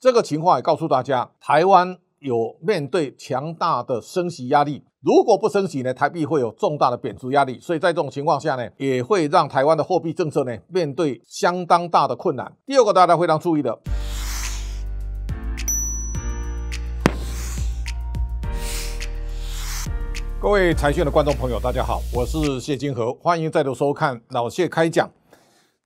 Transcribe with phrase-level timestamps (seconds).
[0.00, 4.82] 这个情况也告诉大家，台湾有面对强大的升息压力。
[5.02, 7.60] 如果不升息呢，台币会有重大的贬值压力。
[7.60, 12.50] 所以在这种情况下呢，也会让台湾的货币政策呢面对相当大的困难。
[12.64, 13.78] 第二个大家非常注意的。
[20.40, 25.10] 各位财讯的观众朋友，大家好，我是谢金河，欢迎再度收看老谢开讲。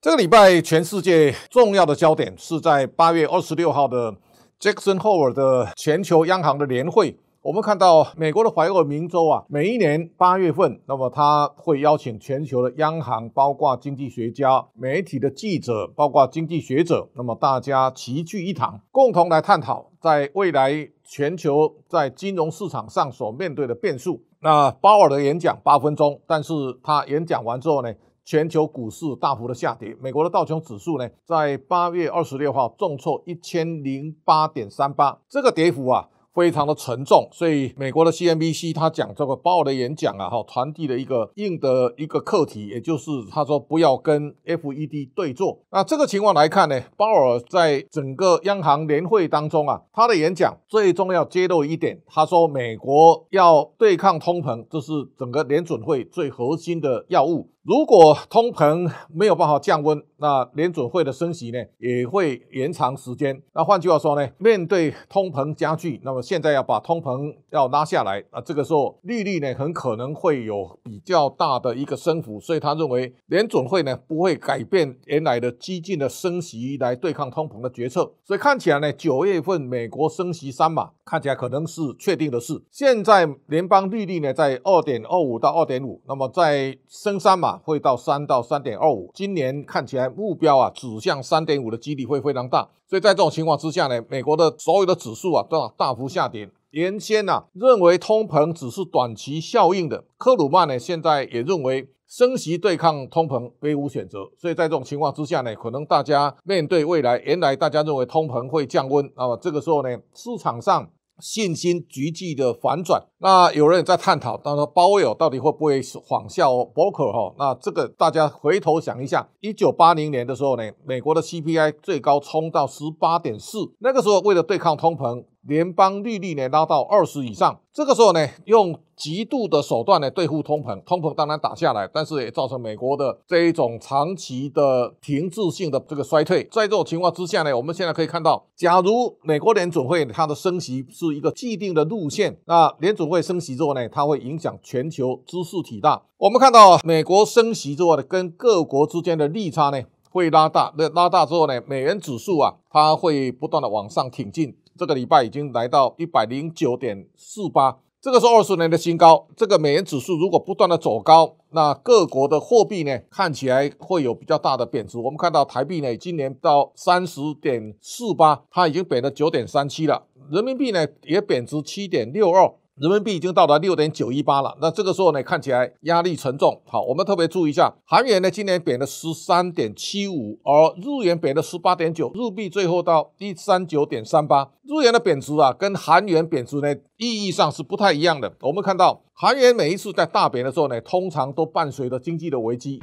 [0.04, 4.14] 这个礼拜，全世界重要的焦点是在八月二十六号的
[4.60, 7.16] Jackson Hole 的全球央行的年会。
[7.40, 24.22] 我们看到美国的怀俄明州啊，每一年八月份，那么他会邀请全球的央行，包括经济学家、媒体的记者，包括经济学者，那么大家齐聚一堂，共同来探讨在未来全球在金融市场上所面对的变数。
[24.40, 26.52] 那鲍尔的演讲八分钟，但是
[26.82, 27.90] 他演讲完之后呢，
[28.24, 29.96] 全球股市大幅的下跌。
[30.00, 36.08] 美国的道琼指数呢，在八月二十六号重挫一千零八点三八，这个跌幅啊。
[36.34, 45.60] 非常的沉重，所以美国的 CNBC 他讲这个鲍尔的演讲啊，哈，传递了一个硬的一个课题，也就是他说不要跟 FED 对坐。
[45.70, 57.50] 那这个情况来看呢，鲍尔在整个央行年会当中啊，他的演讲最重要揭露一点，他说美国要对抗通膨，这是整个联准会最核心的要务。
[57.62, 63.40] 如果通膨没有办法降温，那联准会的升息呢也会延长时间。
[63.54, 72.40] 那换句话说呢，面对通膨加剧，那么现在要把通膨要拉下来啊，这个时候利率呢很可能会有比较大的一个升幅。
[72.40, 78.12] 所以他认为联准会呢不会改变原来的激进的升息来对抗通膨的决策。
[78.24, 82.62] 所以看起来呢，九月份美国升息三码看起来可能是确定的事。
[82.70, 87.60] 现在联邦利率呢在二点二五到二点五，那么在升三码。
[87.64, 96.50] 会到三到三点二五，今年看起来目标啊指向三点五的几率会非常大，所以在这种情况之下呢，美国的所有的指数啊都要大幅下跌。
[96.70, 104.30] 原先呢认为通膨只是短期效应的，克鲁曼呢现在也认为升息对抗通膨别无选择。
[104.36, 110.90] 所以在这种情况之下呢，可能大家面对未来，原来大家认为通膨会降温，那么这个时候呢，市场上。
[111.20, 117.34] 信心急剧的反转，那有人也在探讨，他说鲍威尔到底会不会仿效伯克哈？
[117.38, 125.24] 那这个大家回头想一下，一九八零年的时候呢，美国的 CPI 最高冲到十八点四，那个时候为了对抗通膨。
[125.46, 136.44] 联邦利率呢拉到二十以上，这个时候呢用极度的手段呢对付通膨，通膨当然打下来，但是也造成美国的这一种长期的停滞性的这个衰退。
[136.44, 146.02] 在这种情况之下呢，我们现在可以看到，假如美国联准会它的升息是一个既定的路线，那联准会升息之后呢，它会影响全球知识体大。
[146.16, 149.82] 我们看到美国升息之后呢，跟各国之间的利差呢
[150.14, 154.56] 会拉大，那拉大之后呢，美元指数啊它会不断的往上挺进。
[154.78, 159.26] 这个礼拜已经来到一百零九点四八，这个是二十年的新高。
[159.36, 164.98] 这个美元指数如果不断的走高，那各国的货币呢，看起来会有比较大的贬值。
[164.98, 170.04] 我们看到台币呢，今年到三十点四八，它已经贬了九点三七了。
[170.30, 172.54] 人民币呢，也贬值七点六二。
[172.76, 176.60] 人民币已经到达六点九一八了，那这个时候呢，看起来压力沉重。
[176.66, 184.50] 好，我们特别注意一下，韩元呢今年贬了十三点七五，而日元贬了十八点九，日币最后到一三九点三八。
[184.64, 188.34] 日元的贬值啊，跟韩元贬值呢意义上是不太一样的。
[188.40, 192.82] 我们看到韩元每一次在大贬的时候呢，通常都伴随着经济的危机。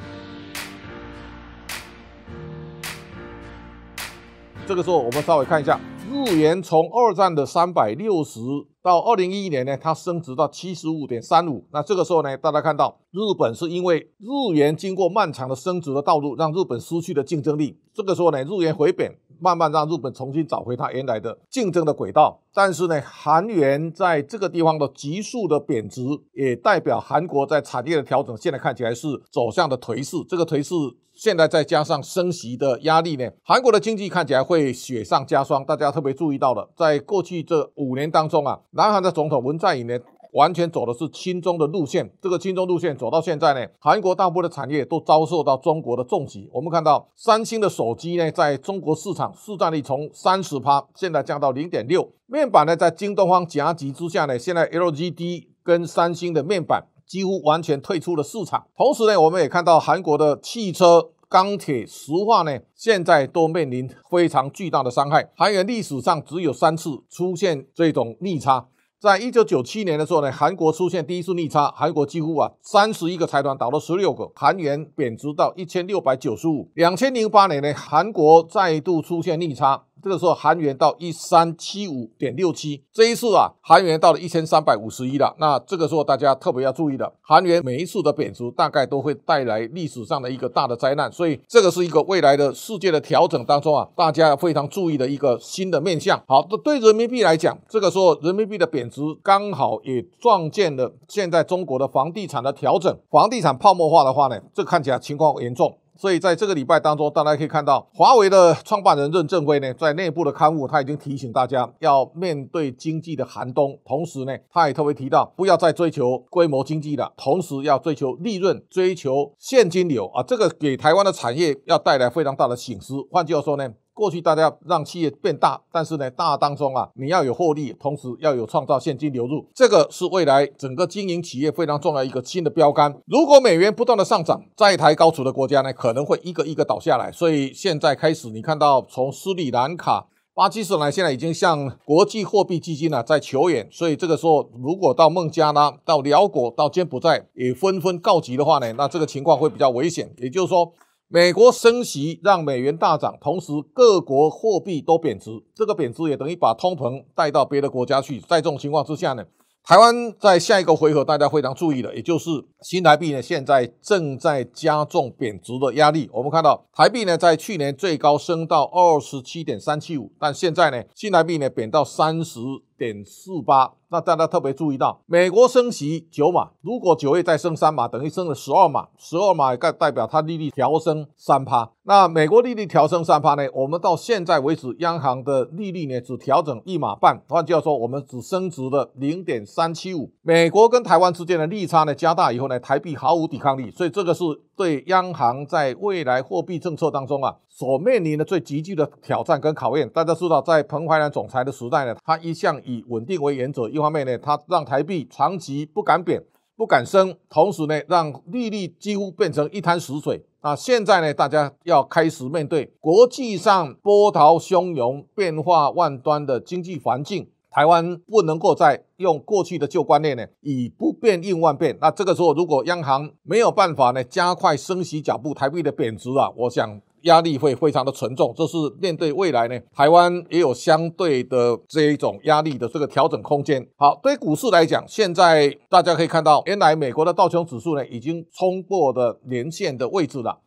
[4.65, 5.77] 这个时候我们稍微看一下，
[6.11, 8.41] 日元从二战的三百六十。
[8.83, 11.63] 到二零一一年呢，它升值到七十五点三五。
[11.71, 17.77] 那这个时候呢，大家看到日本是因为日元经过漫长的升值的道路，让日本失去了竞争力。
[17.93, 22.39] 这个时候呢，日元回贬，慢慢让日本重新找回它原来的竞争的轨道。
[22.53, 26.01] 但是呢，韩元在这个地方的急速的贬值，
[26.33, 30.17] 也代表韩国在产业的调整，现在看起来是走向的颓势。
[30.29, 30.75] 这个颓势。
[31.13, 35.63] 现在再加上升息的压力呢，韩国的经济看起来会雪上加霜。
[35.65, 39.99] 大家特别注意到了，在过去这五年当中啊，南韩的总统文在寅呢，
[40.31, 42.11] 完全走的是轻中的路线。
[42.21, 46.49] 这个轻中路线走到现在呢，韩国大部分的产业都遭受到中国的重击。
[46.53, 52.11] 我们看到三星的手机呢，在中国市场市占率从三十趴，现在降到零点六。
[52.27, 56.87] 面板呢，在京东方夹击之下呢，现在 LGD 跟三星的面板。
[57.07, 58.65] 几乎完全退出了市场。
[58.77, 65.29] 同时呢，我们也看到韩国的汽车、钢铁、石化呢，现在都面临非常巨大的伤害。
[65.35, 68.65] 韩元历史上只有三次出现这种逆差。
[69.01, 76.69] 在一九九七年的时候呢，韩国出现第一次逆差，韩国几乎啊三十一个财团倒了十六个，韩元贬值到一千六百九十五。
[76.75, 85.35] 两千零八年呢，韩国再度出现逆差，这个时候韩元到一三七五点六七，这一次啊，韩元到了一千三百五十一了。
[85.39, 96.21] 那这个时候大家特别要注意的，韩元每一次的贬值大概都会带来历史上的一个大的灾难，所以这个是一个未来的世界的调整当中啊，大家要非常注意的一个新的面向。
[96.27, 105.77] 好，这对人民币来讲，这个时候人民币的贬值刚好也撞见了现在中国的房地产的调整，房地产泡沫化的话呢，这看起来情况严重。
[106.01, 113.77] 所以在这个礼拜当中，大家可以看到，华为的创办人任正非呢，在内部的刊物，他已经提醒大家要面对经济的寒冬。
[113.85, 122.95] 同时呢，他也特别提到，不要再追求规模经济了，同时要追求利润，追求现金流啊，这个给台湾的产业要带来非常大的损失。
[123.11, 123.71] 换句话说呢？
[124.01, 132.99] 过去大家让企业变大，但是呢，大当中啊，你要有获利，同时要有创造现金流入，这个是未来整个经营企业非常重要一个新的标杆。
[133.05, 137.11] 如果美元不断的上涨，在台高处的国家呢，可能会一个一个倒下来。
[137.11, 150.11] 所以现在开始，你看到从斯里兰卡、巴基斯坦现在已经向国际货币基金呢在求援，所以这个时候如果到孟加拉、到辽国、到柬埔寨也纷纷告急的话呢，那这个情况会比较危险。
[150.17, 150.73] 也就是说。
[151.13, 158.17] 美国升息让美元大涨，同时各国货币都贬值，这个贬值也等于把通膨带到别的国家去。
[158.21, 159.25] 在这种情况之下呢，
[159.65, 162.29] 台湾在下一个回合大家非常注意的，也就是
[162.61, 166.09] 新台币呢现在正在加重贬值的压力。
[166.13, 172.39] 我们看到台币呢在去年最高升到二十七点三七五，但现在呢新台币呢贬到三十
[172.81, 173.73] 点四八。
[173.89, 181.69] 那大家特别注意到，美国升息九码，如果九月再升三码，等于升了十二码，十二码代代表它利率调升三趴。
[181.83, 183.43] 那美国利率调升三趴呢？
[183.53, 190.09] 我们到现在为止，央行的利率呢只调整一码半，换句话说，我们只升值了零点三七五。
[190.21, 194.23] 美国跟台湾之间的利差呢加大以后呢，台币毫无抵抗力，所以这个是
[194.55, 199.87] 对央行在未来货币政策当中啊所面临的最急剧的挑战跟考验。
[199.89, 203.69] 大家知道，在彭淮南总裁的时代呢，他一向以稳定为原则。
[203.69, 206.19] 一方面呢，他让台币长期不敢贬、
[206.57, 210.25] 不敢升，同时呢，让利率几乎变成一滩死水。
[210.41, 221.77] 那现在呢，大家要开始面对国际上波涛汹涌、变化万端的经济环境，台湾不能够再用过去的旧观念呢，以不变应万变。
[221.79, 226.81] 那这个时候，如果央行没有办法呢，加快升息脚步，台币的贬值啊，我想。
[227.03, 233.65] 压力会非常的沉重，这是面对未来呢，台湾也有相对的这一种压力的这个调整空间。
[233.77, 240.39] 好，对股市来讲，现在大家可以看到，原来美国的道琼指数呢已经冲过的年线的位置了，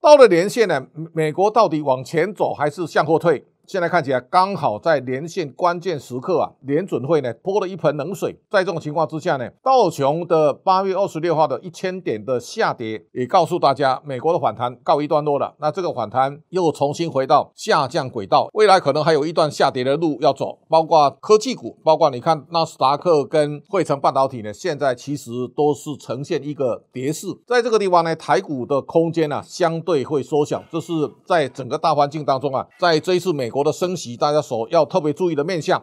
[0.00, 3.44] 到了年线呢，美国到底往前走还是向后退？
[3.72, 8.38] 现在看起来刚好在连线关键时刻啊，联准会呢泼了一盆冷水。
[8.50, 15.54] 在这种情况之下呢，道琼的八月二十六号的一千点的下跌，也告诉大家美国的反弹告一段落了。
[15.58, 20.58] 那这个反弹又重新回到下降轨道，未来可能还有一段下跌的路要走。
[20.68, 27.26] 包括科技股，包括你看纳斯达克跟汇成半导体呢，现在其实都是呈现一个跌势。
[27.46, 30.92] 在这个地方呢，台股的空间呢相对会缩小，这是
[31.24, 33.50] 在整个大环境当中啊，在这一次美。
[33.52, 35.82] 国的升息，大家所要特别注意的面向。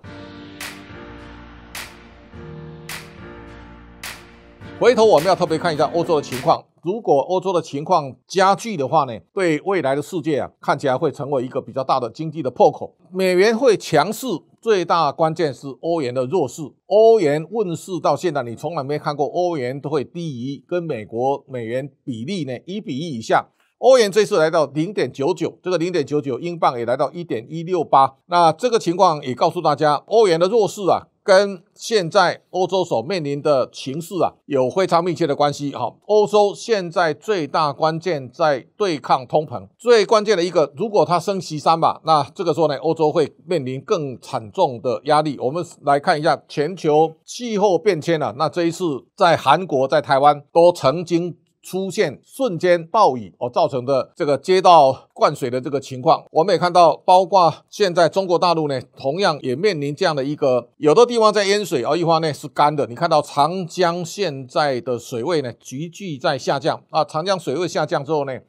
[4.79, 6.63] 回头我们要特别看一下欧洲的情况。
[6.81, 12.95] 如果欧洲的情况加剧的话呢，对未来的世界啊，看起来会成为一个比较大的经济的破口。
[13.11, 14.25] 美元会强势，
[14.61, 16.62] 最大关键是欧元的弱势。
[16.86, 23.50] 欧元问世到现在，你从来没看过欧元都会低于跟美国美元比例呢一比一以下。
[23.79, 28.15] 欧元这次来到零点九九，这个零点九九，英镑也来到一点一六八。
[28.25, 35.74] 那这个情况也告诉大家，欧元的弱势啊，跟现在欧洲所面临的情势啊，有非常密切的关系。
[35.74, 45.38] 好，欧洲现在最大关键在对抗通膨，最关键的一个，如果它升息三吧，那这个时候呢，欧洲会面临更惨重的压力。
[45.39, 51.38] 我们来看一下全球气候变迁啊，那这一次在韩国、在台湾都曾经。
[51.62, 62.88] 出现瞬间暴雨而造成的这个街道灌水的这个情况，我们也看到，包括现在中国大陆呢，同样也面临这样的一个，有的地方在淹水，而一方呢是干的。
[62.88, 68.39] 你看到长江现在的水位呢急剧在下降啊，长江水位下降之后呢。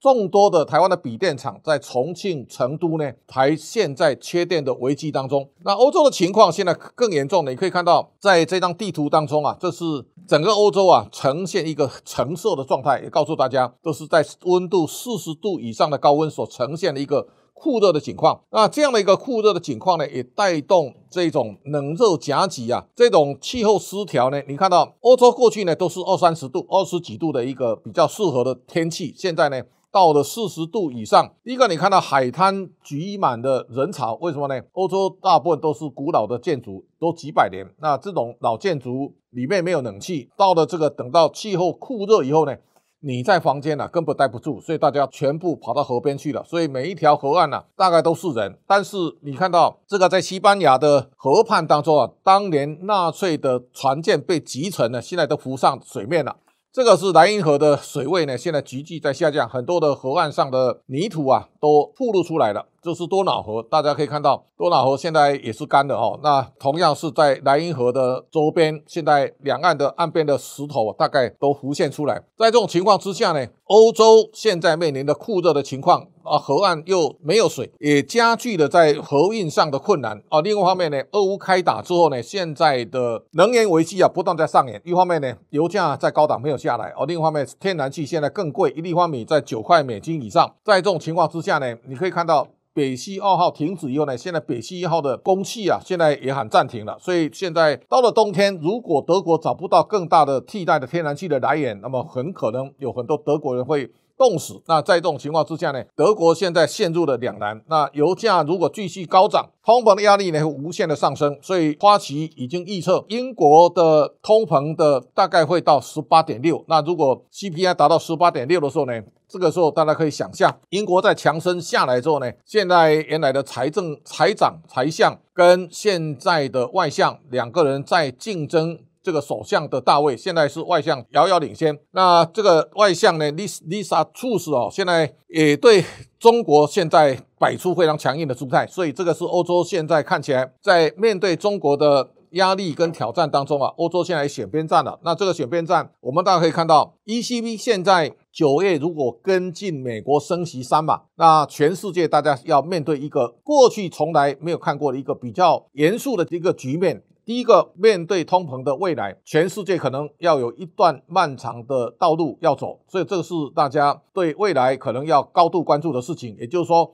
[0.00, 5.50] 众多的台湾的笔电厂在重庆、成都呢，还陷在缺电的危机当中。
[5.62, 9.84] 那欧洲的情况现在更严重了，你可以看到，在这张地图当中啊，这是
[10.26, 18.40] 整个欧洲啊呈现一个橙色的状态，也告诉大家，都是在温度四十度以上的高温所呈现的一个酷热的情况。
[18.52, 24.40] 那这样的一个酷热的情况呢，也带动这种冷热夹击啊，这种气候失调呢。
[24.48, 29.62] 你看到欧洲过去呢都是二三十度、二十几度的一个比较适合的天气，现在呢。
[29.92, 31.34] 到了四十度以上。
[31.42, 34.60] 第一个，你看到海滩挤满的人潮，为什么呢？
[34.72, 42.56] 欧洲大部分都是古老的建筑，都几百年，那这种老建筑里面没有冷气，到了这个等到气候酷热以后呢？
[43.02, 46.44] 你在房间呢，根本待不住，所以大家全部跑到河边去了。
[46.44, 48.58] 所以每一条河岸呢，大概都是人。
[48.66, 56.36] 但是你看到这个在西班牙的河畔当中啊，当年纳粹的船舰被击沉了，现在都浮上水面了。
[56.72, 62.66] 这个是莱茵河的水位呢，现在急剧在下降，很多的河岸上的泥土啊都暴露出来了。
[62.82, 66.18] 这是多瑙河，大家可以看到多瑙河现在也是干的哦。
[66.22, 72.16] 那同样是在莱茵河的周边，现在两岸的岸边的石头大概都浮现出来。
[72.36, 76.06] 在这种情况之下呢，欧洲现在面临的酷热的情况。
[76.22, 80.40] 啊，河岸又没有水，也加剧了在河运上的困难啊。
[80.42, 84.80] 另一方面呢，俄乌开打之后呢，现在的能源危机啊不断在上演。
[84.84, 87.06] 一方面呢，油价在高档没有下来哦。
[87.06, 90.54] 另一方面，天然气现在更贵，一立方米在九块美金以上。
[90.62, 96.96] 在这种情况之下呢，你可以看到北溪二号停止以后呢，现在北溪一号的供气啊，现在也喊暂停了。
[97.00, 103.90] 所以现在到了冬天，如果德国找不到更大的替代的天然气的来源，那么很可能有很多德国人会。
[104.20, 104.60] 冻死。
[104.66, 107.58] 那在这种情况之下呢，德国现在陷入了两难。
[107.68, 111.38] 那油价如果继续高涨，通膨的压力呢会无限的上升。
[111.40, 116.62] 所以花旗已经预测，英国的通膨的大概会到十八点六。
[116.68, 118.92] 那如果 CPI 达到十八点六的时候呢，
[119.26, 128.80] 这个时候大家可以想象，英国在强生下来之后呢，现在原来的财政财长财相跟现在的外相两个人在竞争。
[129.02, 131.78] 这个首相的大位现在是外相遥遥领先。
[131.92, 135.84] 那这个外相呢，Lisa Lisa Truss 哦，现在也对
[136.18, 138.66] 中国现在摆出非常强硬的姿态。
[138.66, 145.00] 所以这个是欧洲现在看起来在面对中国的压力跟挑战当中啊，欧洲现在选边站了。
[145.02, 157.02] 那这个选边站，我们大家可以看到，ECB 现在九月如果跟进美国升息三码，那全世界大家要面对一个过去从来没有看过的一个比较严肃的一个局面。
[157.30, 166.36] 第一个，面对通膨的未来，全世界可能要有一段漫长的道路要走，所以这个是大家对未来可能要高度关注的事情。
[166.40, 166.92] 也就是说，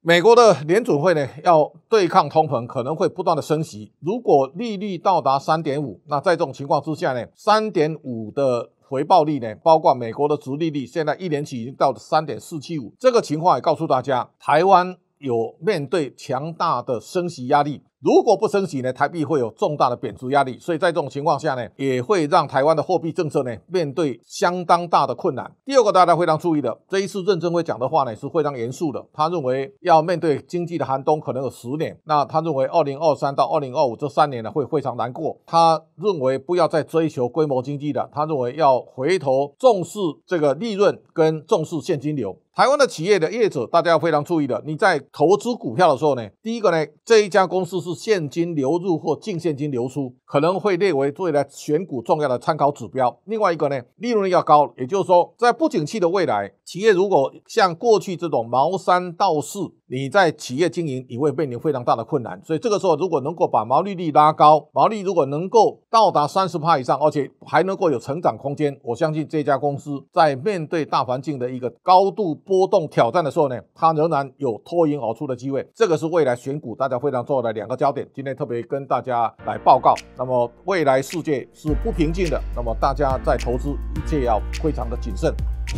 [0.00, 3.92] 美国的联准会呢，要对抗通膨，可能会不断的升息。
[4.00, 12.92] 如果利率到达三点五，那在这种情况之下呢，三点五的回报率呢，包括美国的殖利率，现在一年期已经到了三点四七五。
[12.98, 17.84] 这个情况也告诉大家，台湾有面对强大的升息压力。
[18.00, 25.52] 如果不升息呢，台币会有重大的贬值压力，所以在这种情况下呢，也会让台湾的货币政策呢面对相当大的困难。
[25.64, 29.04] 第二个大家非常注意的，这一次任正非讲的话呢是非常严肃的。
[29.12, 35.36] 他认为要面对经济的寒冬可能有十年，那他认为二零二三到二零二五这三年呢会非常难过。
[35.44, 42.38] 他认为不要再追求规模经济的，他认为要回头重视这个利润跟重视现金流。
[42.58, 44.60] 台湾的企业的业者，大家要非常注意的。
[44.66, 53.16] 你在投资股票的时候呢，第一个呢，这一家公司是现金流入或净现金流出，可能会列为未来选股重要的参考指标。
[53.26, 59.60] 另外一个呢，利润率要高，也就是说，在不景气的未来，企业如果像过去这种茅山道士。
[59.90, 75.68] 你在企业经营，你会面临非常大的困难，所以这个时候如果能够把毛利率拉高，毛利如果能够到达三十帕以上，而且还能够有成长空间，我相信这家公司在面对大环境的一个高度波动挑战的时候呢，它仍然有脱颖而出的机会。
[75.74, 78.08] 这个是未来选股大家非常重要的两个焦点。
[78.14, 79.94] 今天特别跟大家来报告。
[80.16, 85.34] 那么未来世界是不平静的，那么大家在投资一切要非常的谨慎。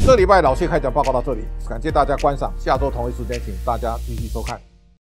[0.06, 4.69] 这礼拜老谢开讲报告到这里，感谢大家观赏，下周同一时间请大家继续收看。